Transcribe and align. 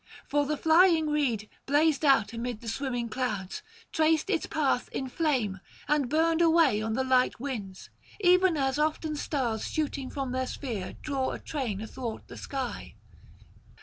For 0.27 0.47
the 0.47 0.57
flying 0.57 1.11
reed 1.11 1.47
blazed 1.67 2.03
out 2.03 2.33
amid 2.33 2.61
the 2.61 2.67
swimming 2.67 3.07
clouds, 3.07 3.61
traced 3.91 4.31
its 4.31 4.47
path 4.47 4.89
in 4.91 5.07
flame, 5.09 5.59
and 5.87 6.09
burned 6.09 6.41
away 6.41 6.81
on 6.81 6.93
the 6.93 7.03
light 7.03 7.39
winds; 7.39 7.91
even 8.19 8.57
as 8.57 8.79
often 8.79 9.15
stars 9.15 9.67
shooting 9.67 10.09
from 10.09 10.31
their 10.31 10.47
sphere 10.47 10.93
draw 11.03 11.33
a 11.33 11.39
train 11.39 11.81
athwart 11.81 12.27
the 12.29 12.37
sky. 12.37 12.95